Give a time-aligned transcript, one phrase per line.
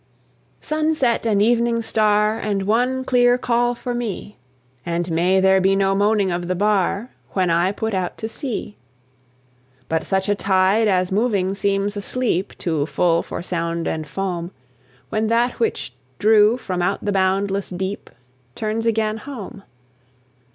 [0.61, 4.39] Sunset and evening star, And one clear call for me!
[4.83, 8.77] And may there be no moaning of the bar, When I put out to sea,
[9.87, 14.49] But such a tide as moving seems asleep, Too full for sound and foam,
[15.09, 18.09] When that which drew from out the boundless deep
[18.55, 19.61] Turns again home.